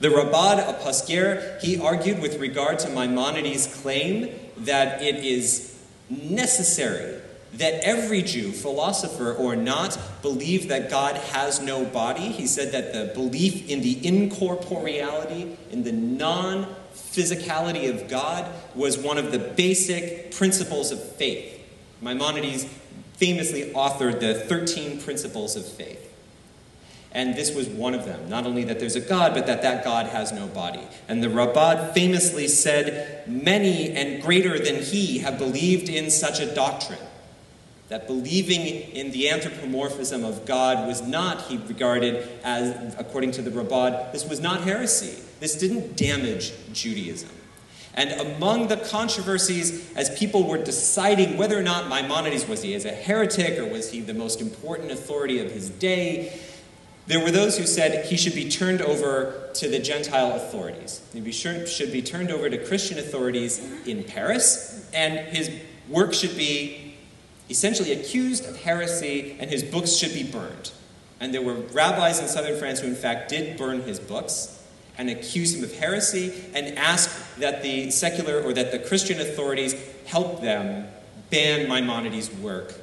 [0.00, 7.20] The Rabbad Apasker, he argued with regard to Maimonides' claim that it is necessary
[7.54, 12.28] that every Jew, philosopher or not, believe that God has no body.
[12.28, 16.74] He said that the belief in the incorporeality, in the non
[17.12, 21.60] physicality of God was one of the basic principles of faith.
[22.00, 22.66] Maimonides
[23.14, 26.06] famously authored the 13 Principles of Faith.
[27.12, 28.28] And this was one of them.
[28.28, 30.86] Not only that there's a God, but that that God has no body.
[31.08, 36.54] And the Rabbad famously said, Many and greater than he have believed in such a
[36.54, 37.00] doctrine.
[37.90, 43.50] That believing in the anthropomorphism of God was not, he regarded as, according to the
[43.50, 45.20] Rabbad, this was not heresy.
[45.40, 47.30] This didn't damage Judaism.
[47.94, 52.84] And among the controversies, as people were deciding whether or not Maimonides was he as
[52.84, 56.38] a heretic or was he the most important authority of his day,
[57.08, 61.00] there were those who said he should be turned over to the Gentile authorities.
[61.12, 65.50] He should be turned over to Christian authorities in Paris, and his
[65.88, 66.89] work should be
[67.50, 70.70] essentially accused of heresy, and his books should be burned.
[71.20, 74.62] And there were rabbis in southern France who, in fact, did burn his books
[74.96, 79.74] and accuse him of heresy and ask that the secular or that the Christian authorities
[80.06, 80.86] help them
[81.30, 82.74] ban Maimonides' work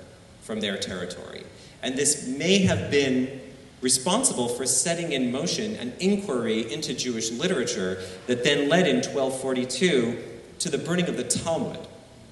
[0.41, 1.43] from their territory.
[1.81, 3.41] And this may have been
[3.81, 10.23] responsible for setting in motion an inquiry into Jewish literature that then led in 1242
[10.59, 11.79] to the burning of the Talmud,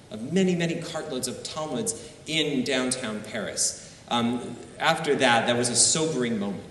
[0.09, 3.81] of many, many cartloads of Talmuds in downtown Paris.
[4.09, 6.63] Um, after that, that was a sobering moment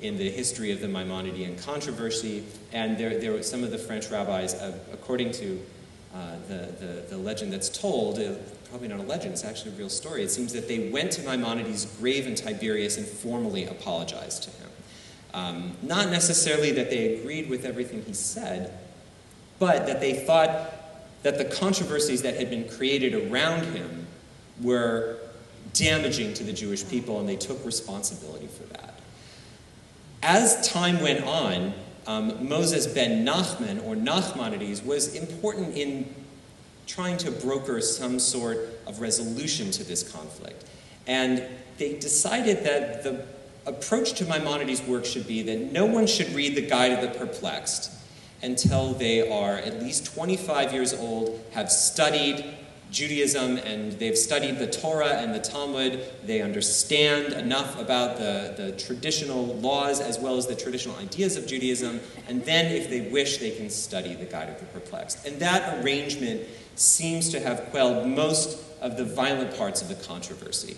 [0.00, 4.10] in the history of the Maimonidean controversy, and there, there were some of the French
[4.10, 5.62] rabbis, uh, according to
[6.14, 8.34] uh, the, the, the, legend that's told, uh,
[8.68, 10.22] probably not a legend, it's actually a real story.
[10.22, 14.68] It seems that they went to Maimonides' grave in Tiberias and formally apologized to him.
[15.32, 18.78] Um, not necessarily that they agreed with everything he said,
[19.58, 20.74] but that they thought
[21.22, 24.06] that the controversies that had been created around him
[24.60, 25.18] were
[25.72, 28.98] damaging to the Jewish people, and they took responsibility for that.
[30.22, 31.74] As time went on,
[32.06, 36.12] um, Moses ben Nachman, or Nachmanides, was important in
[36.86, 40.64] trying to broker some sort of resolution to this conflict.
[41.06, 41.44] And
[41.78, 43.24] they decided that the
[43.66, 47.18] approach to Maimonides' work should be that no one should read the Guide of the
[47.18, 47.92] Perplexed
[48.42, 52.44] until they are at least 25 years old, have studied
[52.92, 56.04] Judaism and they've studied the Torah and the Talmud.
[56.24, 61.46] They understand enough about the, the traditional laws as well as the traditional ideas of
[61.46, 62.00] Judaism.
[62.28, 65.26] And then, if they wish, they can study the Guide of the Perplexed.
[65.26, 66.42] And that arrangement
[66.76, 70.76] seems to have quelled most of the violent parts of the controversy.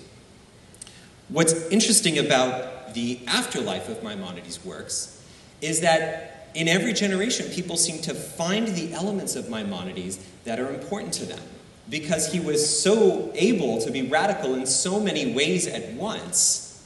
[1.28, 5.20] What's interesting about the afterlife of Maimonides' works
[5.60, 10.68] is that in every generation, people seem to find the elements of Maimonides that are
[10.68, 11.40] important to them
[11.88, 16.82] because he was so able to be radical in so many ways at once,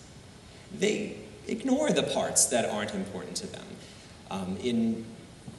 [0.77, 3.65] they ignore the parts that aren't important to them.
[4.31, 5.05] Um, in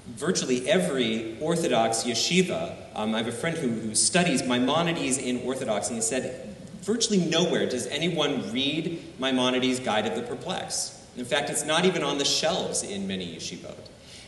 [0.08, 5.88] virtually every Orthodox yeshiva, um, I have a friend who, who studies Maimonides in Orthodox,
[5.88, 10.96] and he said, virtually nowhere does anyone read Maimonides' Guide of the Perplexed.
[11.18, 13.76] In fact, it's not even on the shelves in many yeshivot.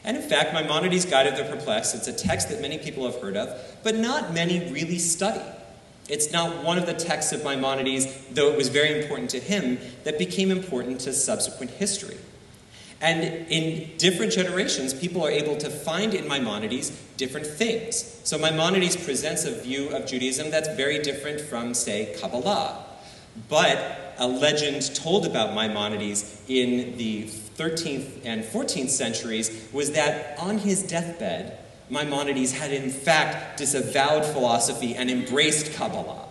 [0.03, 3.21] And in fact, Maimonides' Guide of the Perplexed, it's a text that many people have
[3.21, 5.41] heard of, but not many really study.
[6.09, 9.79] It's not one of the texts of Maimonides, though it was very important to him,
[10.03, 12.17] that became important to subsequent history.
[12.99, 18.19] And in different generations, people are able to find in Maimonides different things.
[18.23, 22.85] So Maimonides presents a view of Judaism that's very different from, say, Kabbalah.
[23.49, 27.27] But a legend told about Maimonides in the
[27.61, 31.59] 13th and 14th centuries was that on his deathbed,
[31.91, 36.27] Maimonides had in fact disavowed philosophy and embraced Kabbalah,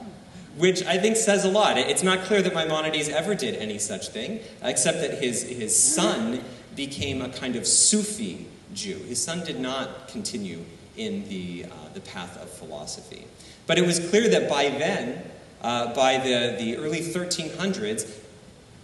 [0.56, 1.78] which I think says a lot.
[1.78, 6.42] It's not clear that Maimonides ever did any such thing, except that his, his son
[6.74, 8.96] became a kind of Sufi Jew.
[8.98, 10.64] His son did not continue
[10.96, 13.24] in the, uh, the path of philosophy.
[13.68, 15.22] But it was clear that by then,
[15.62, 18.18] uh, by the, the early 1300s,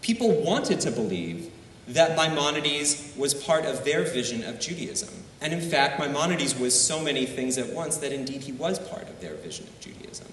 [0.02, 1.50] people wanted to believe
[1.88, 5.24] that Maimonides was part of their vision of Judaism.
[5.40, 9.08] And in fact, Maimonides was so many things at once that indeed he was part
[9.08, 10.26] of their vision of Judaism.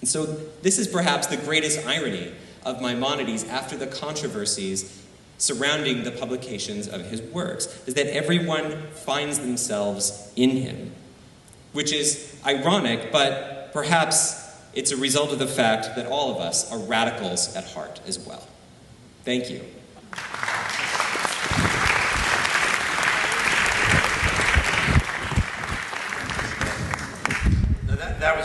[0.00, 0.26] And so,
[0.62, 2.32] this is perhaps the greatest irony
[2.64, 5.02] of Maimonides after the controversies
[5.38, 10.92] surrounding the publications of his works, is that everyone finds themselves in him.
[11.72, 14.40] Which is ironic, but perhaps
[14.74, 18.18] it's a result of the fact that all of us are radicals at heart as
[18.18, 18.46] well.
[19.24, 19.62] Thank you.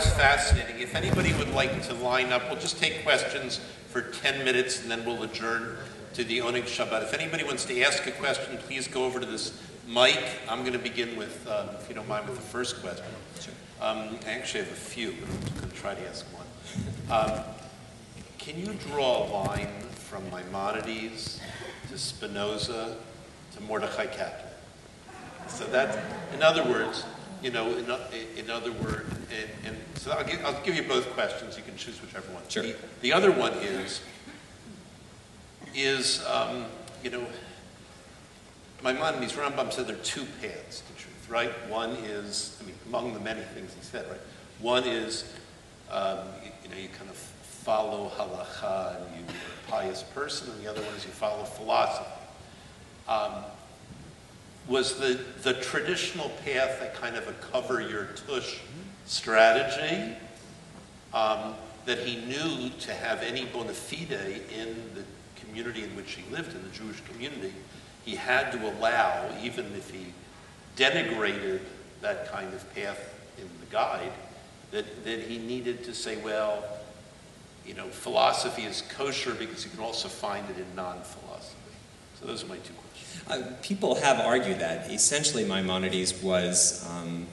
[0.04, 0.80] Was fascinating.
[0.80, 3.60] If anybody would like to line up, we'll just take questions
[3.90, 5.76] for 10 minutes and then we'll adjourn
[6.14, 7.02] to the Oneg Shabbat.
[7.02, 10.18] If anybody wants to ask a question, please go over to this mic.
[10.48, 13.04] I'm going to begin with, uh, if you don't mind, with the first question.
[13.82, 16.46] Um, I actually have a few, but I'm going to try to ask one.
[17.10, 17.40] Um,
[18.38, 21.40] can you draw a line from Maimonides
[21.90, 22.96] to Spinoza
[23.54, 24.52] to Mordechai Kaplan.
[25.46, 27.04] So that, in other words,
[27.42, 27.86] you know, in,
[28.36, 31.56] in other words, and, and, so I'll give, I'll give you both questions.
[31.56, 32.42] You can choose whichever one.
[32.48, 32.62] Sure.
[32.62, 34.00] The, the other one is,
[35.74, 36.66] is um,
[37.02, 37.26] you know,
[38.82, 41.50] Maimonides, Rambam said there are two paths to truth, right?
[41.68, 44.20] One is, I mean, among the many things he said, right?
[44.58, 45.32] One is,
[45.90, 50.50] um, you, you know, you kind of follow halacha and you are a pious person,
[50.50, 52.06] and the other one is you follow philosophy.
[53.06, 53.32] Um,
[54.68, 58.58] was the, the traditional path that kind of a cover your tush
[59.06, 60.14] strategy
[61.12, 61.54] um,
[61.86, 65.02] that he knew to have any bona fide in the
[65.36, 67.52] community in which he lived, in the Jewish community,
[68.04, 70.06] he had to allow, even if he
[70.76, 71.60] denigrated
[72.00, 74.12] that kind of path in the guide,
[74.70, 76.62] that, that he needed to say, well,
[77.66, 81.56] you know, philosophy is kosher because you can also find it in non-philosophy.
[82.20, 82.89] So those are my two questions.
[83.28, 87.26] Uh, people have argued that essentially Maimonides was um,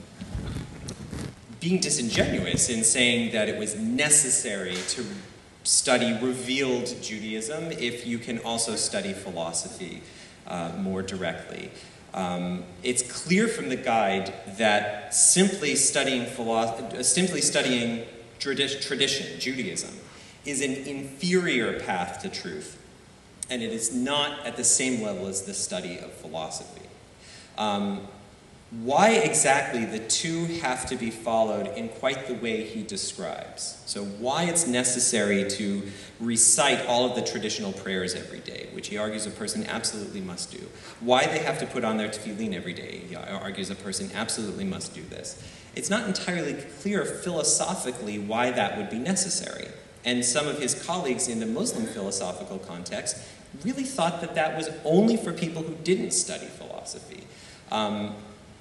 [1.60, 5.04] being disingenuous in saying that it was necessary to
[5.64, 10.02] study revealed Judaism if you can also study philosophy
[10.46, 11.70] uh, more directly.
[12.14, 18.06] Um, it's clear from the guide that simply studying, philosophy, uh, simply studying
[18.38, 19.94] tradi- tradition, Judaism,
[20.46, 22.77] is an inferior path to truth,
[23.50, 26.86] and it is not at the same level as the study of philosophy.
[27.56, 28.06] Um,
[28.70, 33.82] why exactly the two have to be followed in quite the way he describes.
[33.86, 35.90] So, why it's necessary to
[36.20, 40.52] recite all of the traditional prayers every day, which he argues a person absolutely must
[40.52, 40.60] do.
[41.00, 44.64] Why they have to put on their tefillin every day, he argues a person absolutely
[44.64, 45.42] must do this.
[45.74, 49.68] It's not entirely clear philosophically why that would be necessary.
[50.04, 53.16] And some of his colleagues in the Muslim philosophical context
[53.64, 57.24] really thought that that was only for people who didn't study philosophy.
[57.70, 58.14] Um,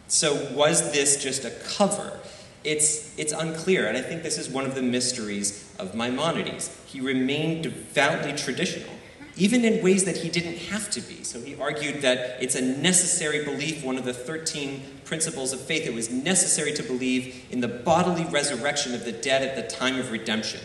[0.08, 2.20] so, was this just a cover?
[2.64, 6.76] It's, it's unclear, and I think this is one of the mysteries of Maimonides.
[6.86, 8.94] He remained devoutly traditional,
[9.36, 11.24] even in ways that he didn't have to be.
[11.24, 15.86] So, he argued that it's a necessary belief, one of the 13 principles of faith.
[15.86, 20.00] It was necessary to believe in the bodily resurrection of the dead at the time
[20.00, 20.62] of redemption.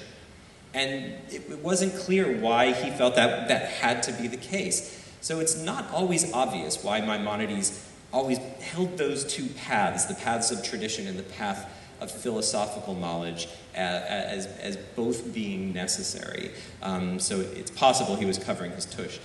[0.75, 4.99] And it wasn't clear why he felt that that had to be the case.
[5.20, 10.62] So, it's not always obvious why Maimonides always held those two paths, the paths of
[10.62, 11.70] tradition and the path
[12.01, 16.51] of philosophical knowledge, as, as both being necessary.
[16.83, 19.18] Um, so it's possible he was covering his tush.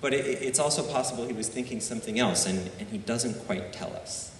[0.00, 3.72] But it, it's also possible he was thinking something else, and, and he doesn't quite
[3.72, 4.31] tell us.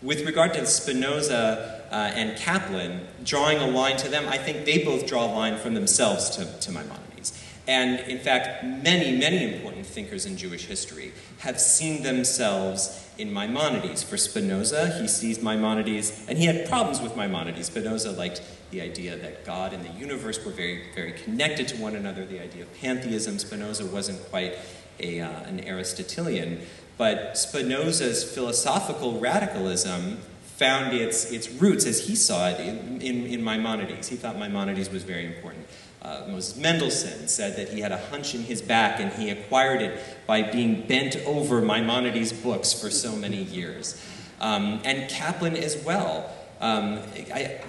[0.00, 4.84] With regard to Spinoza uh, and Kaplan, drawing a line to them, I think they
[4.84, 7.44] both draw a line from themselves to, to Maimonides.
[7.66, 14.04] And in fact, many, many important thinkers in Jewish history have seen themselves in Maimonides.
[14.04, 17.66] For Spinoza, he sees Maimonides, and he had problems with Maimonides.
[17.66, 18.40] Spinoza liked
[18.70, 22.40] the idea that God and the universe were very, very connected to one another, the
[22.40, 23.38] idea of pantheism.
[23.38, 24.54] Spinoza wasn't quite
[25.00, 26.60] a, uh, an Aristotelian,
[26.98, 33.44] but Spinoza's philosophical radicalism found its, its roots, as he saw it, in, in, in
[33.44, 34.08] Maimonides.
[34.08, 35.64] He thought Maimonides was very important.
[36.02, 39.80] Uh, Moses Mendelssohn said that he had a hunch in his back and he acquired
[39.80, 44.04] it by being bent over Maimonides' books for so many years.
[44.40, 46.30] Um, and Kaplan as well.
[46.60, 47.00] Um,
[47.32, 47.60] I,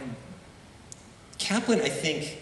[1.37, 2.41] Kaplan, I think,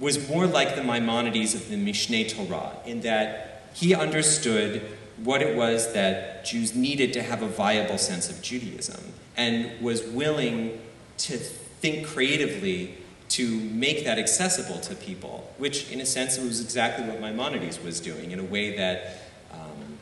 [0.00, 4.82] was more like the Maimonides of the Mishneh Torah in that he understood
[5.18, 10.02] what it was that Jews needed to have a viable sense of Judaism and was
[10.02, 10.80] willing
[11.18, 12.94] to think creatively
[13.28, 17.98] to make that accessible to people, which in a sense was exactly what Maimonides was
[17.98, 19.98] doing in a way that um,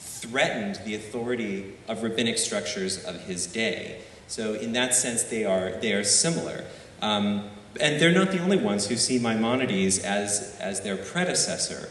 [0.00, 4.00] threatened the authority of rabbinic structures of his day.
[4.26, 6.64] So in that sense, they are, they are similar.
[7.00, 7.50] Um,
[7.80, 11.88] and they're not the only ones who see Maimonides as, as their predecessor.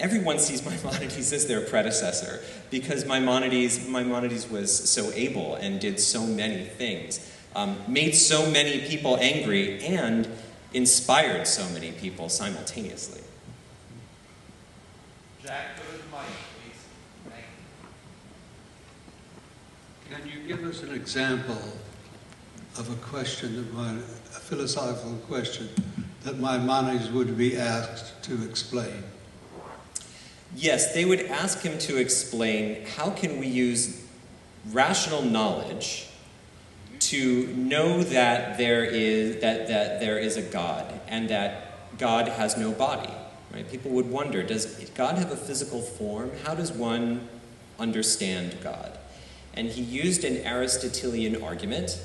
[0.00, 6.26] Everyone sees Maimonides as their predecessor because Maimonides, Maimonides was so able and did so
[6.26, 7.20] many things
[7.54, 10.28] um, made so many people angry and
[10.72, 13.22] inspired so many people simultaneously.
[15.42, 16.26] Jack, go to the mic,
[17.24, 17.42] please.
[20.10, 21.60] Can you give us an example
[22.78, 25.68] of a question that my, a philosophical question
[26.22, 29.02] that Maimonides would be asked to explain?
[30.56, 34.04] Yes, they would ask him to explain how can we use
[34.72, 36.08] rational knowledge
[36.98, 42.56] to know that there is that, that there is a God and that God has
[42.56, 43.12] no body.
[43.52, 43.68] Right?
[43.68, 46.30] People would wonder, does God have a physical form?
[46.44, 47.28] How does one
[47.78, 48.96] understand God?
[49.54, 52.00] And he used an Aristotelian argument.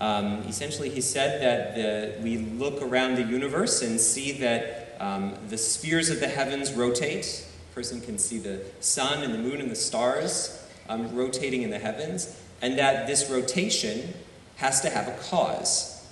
[0.00, 5.34] Um, essentially, he said that the, we look around the universe and see that um,
[5.48, 7.46] the spheres of the heavens rotate.
[7.74, 11.78] Person can see the sun and the moon and the stars um, rotating in the
[11.78, 14.12] heavens, and that this rotation
[14.56, 16.06] has to have a cause.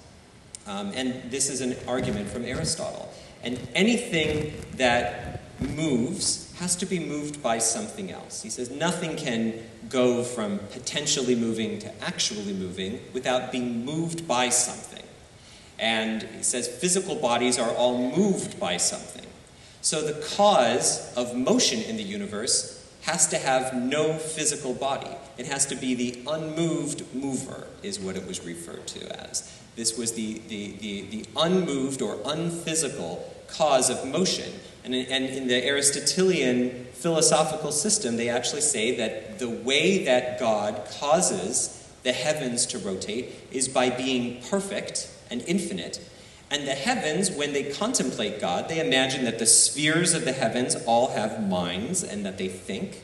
[0.67, 3.13] Um, and this is an argument from Aristotle.
[3.43, 8.43] And anything that moves has to be moved by something else.
[8.43, 9.55] He says nothing can
[9.89, 15.05] go from potentially moving to actually moving without being moved by something.
[15.79, 19.25] And he says physical bodies are all moved by something.
[19.81, 25.11] So the cause of motion in the universe has to have no physical body.
[25.39, 29.51] It has to be the unmoved mover, is what it was referred to as.
[29.76, 34.53] This was the, the, the, the unmoved or unphysical cause of motion.
[34.85, 40.85] And, and in the Aristotelian philosophical system, they actually say that the way that God
[40.99, 46.01] causes the heavens to rotate is by being perfect and infinite.
[46.51, 50.77] And the heavens, when they contemplate God, they imagine that the spheres of the heavens
[50.87, 53.03] all have minds and that they think.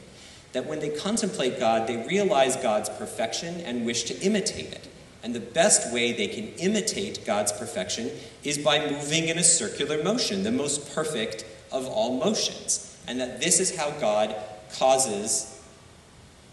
[0.53, 4.89] That when they contemplate God, they realize God's perfection and wish to imitate it.
[5.23, 8.11] And the best way they can imitate God's perfection
[8.45, 12.97] is by moving in a circular motion, the most perfect of all motions.
[13.07, 14.35] And that this is how God
[14.77, 15.51] causes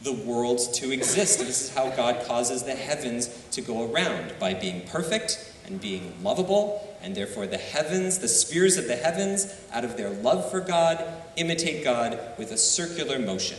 [0.02, 1.40] the world to exist.
[1.40, 6.14] This is how God causes the heavens to go around by being perfect and being
[6.22, 6.96] lovable.
[7.02, 11.04] And therefore, the heavens, the spheres of the heavens, out of their love for God,
[11.36, 13.58] imitate God with a circular motion.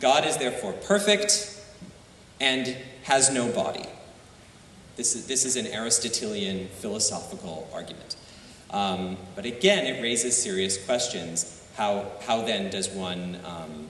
[0.00, 1.58] God is therefore perfect
[2.40, 3.86] and has no body.
[4.96, 8.16] This is, this is an Aristotelian philosophical argument.
[8.70, 11.62] Um, but again, it raises serious questions.
[11.76, 13.88] How, how then does one um,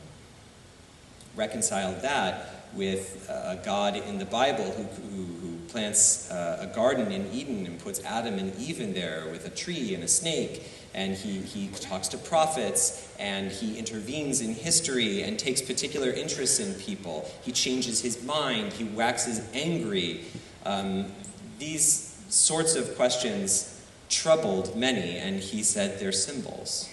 [1.35, 7.11] reconcile that with a God in the Bible who, who, who plants uh, a garden
[7.11, 10.71] in Eden and puts Adam and Eve in there with a tree and a snake?
[10.95, 16.61] And he, he talks to prophets and he intervenes in history and takes particular interests
[16.61, 17.29] in people.
[17.43, 20.25] He changes his mind, he waxes angry.
[20.67, 21.11] Um,
[21.59, 26.89] these sorts of questions troubled many, and he said they're symbols.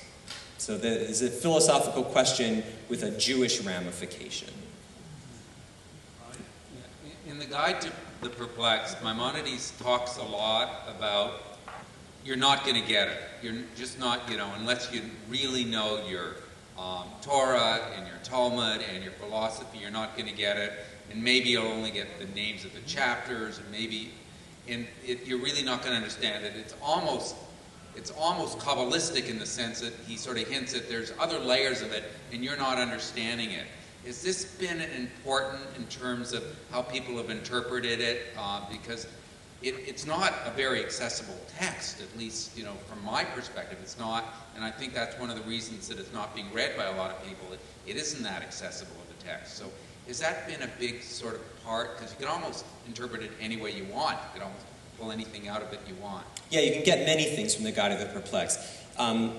[0.57, 4.53] So there's a philosophical question with a Jewish ramification.
[7.27, 7.91] In the Guide to
[8.21, 11.41] the Perplexed, Maimonides talks a lot about
[12.25, 13.17] you're not going to get it.
[13.41, 16.35] You're just not, you know, unless you really know your
[16.77, 20.73] um, Torah and your Talmud and your philosophy, you're not going to get it.
[21.11, 24.11] And maybe you'll only get the names of the chapters, and maybe
[24.67, 26.53] and it, you're really not going to understand it.
[26.55, 27.35] It's almost
[27.95, 31.81] it's almost kabbalistic in the sense that he sort of hints that there's other layers
[31.81, 33.65] of it, and you're not understanding it.
[34.05, 38.27] Has this been important in terms of how people have interpreted it?
[38.37, 39.07] Uh, because
[39.61, 43.99] it, it's not a very accessible text, at least you know from my perspective, it's
[43.99, 44.23] not.
[44.55, 46.95] And I think that's one of the reasons that it's not being read by a
[46.95, 47.51] lot of people.
[47.51, 49.57] It, it isn't that accessible of a text.
[49.57, 49.65] So
[50.07, 51.97] has that been a big sort of part?
[51.97, 54.17] Because you can almost interpret it any way you want.
[54.33, 54.65] You can almost
[54.97, 56.25] pull anything out of it you want.
[56.51, 58.59] Yeah, you can get many things from the Guide of the Perplexed.
[58.97, 59.33] Um,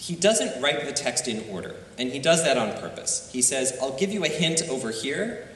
[0.00, 3.28] he doesn't write the text in order, and he does that on purpose.
[3.30, 5.46] He says, I'll give you a hint over here,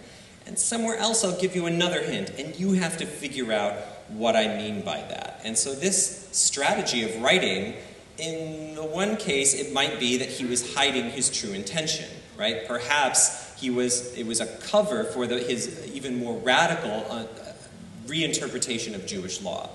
[0.47, 3.73] and somewhere else I'll give you another hint, and you have to figure out
[4.09, 5.41] what I mean by that.
[5.45, 7.75] And so, this strategy of writing,
[8.19, 12.69] in the one case, it might be that he was hiding his true intention, right?
[12.69, 17.25] Perhaps he was, it was a cover for the, his even more radical uh,
[18.07, 19.71] reinterpretation of Jewish law.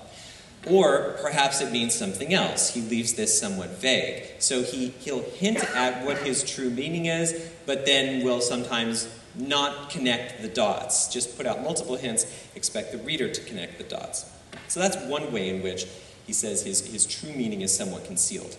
[0.66, 2.74] Or perhaps it means something else.
[2.74, 4.24] He leaves this somewhat vague.
[4.40, 9.90] So he, he'll hint at what his true meaning is, but then will sometimes not
[9.90, 11.08] connect the dots.
[11.08, 14.30] Just put out multiple hints, expect the reader to connect the dots.
[14.68, 15.86] So that's one way in which
[16.26, 18.56] he says his, his true meaning is somewhat concealed.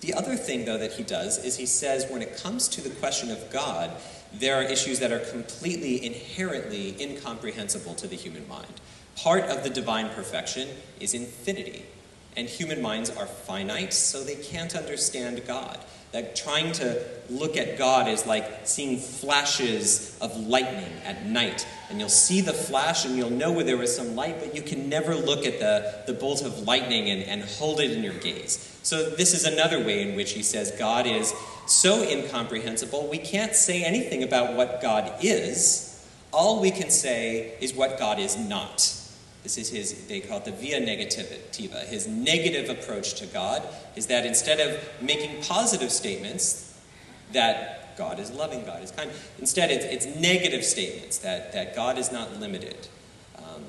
[0.00, 2.90] The other thing, though, that he does is he says when it comes to the
[2.90, 3.90] question of God,
[4.32, 8.80] there are issues that are completely inherently incomprehensible to the human mind.
[9.22, 10.68] Part of the divine perfection
[11.00, 11.84] is infinity,
[12.36, 15.76] and human minds are finite, so they can't understand God.
[16.12, 21.66] That trying to look at God is like seeing flashes of lightning at night.
[21.90, 24.62] And you'll see the flash and you'll know where there was some light, but you
[24.62, 28.14] can never look at the, the bolt of lightning and, and hold it in your
[28.14, 28.78] gaze.
[28.84, 31.34] So, this is another way in which he says God is
[31.66, 36.06] so incomprehensible, we can't say anything about what God is.
[36.32, 38.94] All we can say is what God is not.
[39.42, 41.84] This is his, they call it the via negativa.
[41.86, 43.62] His negative approach to God
[43.96, 46.78] is that instead of making positive statements
[47.32, 51.98] that God is loving, God is kind, instead it's, it's negative statements that, that God
[51.98, 52.88] is not limited.
[53.38, 53.64] Um,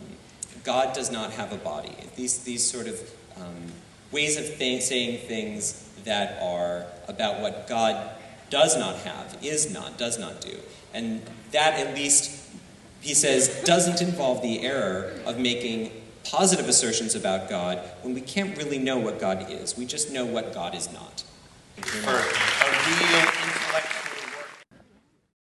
[0.64, 1.96] God does not have a body.
[2.16, 3.00] These, these sort of
[3.38, 3.72] um,
[4.12, 8.12] ways of th- saying things that are about what God
[8.50, 10.58] does not have, is not, does not do.
[10.94, 12.49] And that at least
[13.02, 15.92] he says, doesn't involve the error of making
[16.24, 19.78] positive assertions about God when we can't really know what God is.
[19.78, 21.24] We just know what God is not.
[21.78, 24.09] For a real intellectual